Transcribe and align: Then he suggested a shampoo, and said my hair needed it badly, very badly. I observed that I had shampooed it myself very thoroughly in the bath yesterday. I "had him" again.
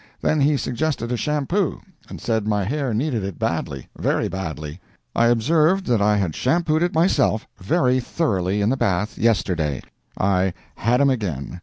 Then 0.19 0.41
he 0.41 0.57
suggested 0.57 1.11
a 1.11 1.15
shampoo, 1.15 1.79
and 2.09 2.19
said 2.19 2.47
my 2.47 2.63
hair 2.63 2.91
needed 2.91 3.23
it 3.23 3.37
badly, 3.37 3.87
very 3.95 4.27
badly. 4.29 4.81
I 5.15 5.27
observed 5.27 5.85
that 5.85 6.01
I 6.01 6.17
had 6.17 6.35
shampooed 6.35 6.81
it 6.81 6.95
myself 6.95 7.45
very 7.59 7.99
thoroughly 7.99 8.61
in 8.63 8.69
the 8.69 8.77
bath 8.77 9.19
yesterday. 9.19 9.83
I 10.17 10.55
"had 10.73 11.01
him" 11.01 11.11
again. 11.11 11.59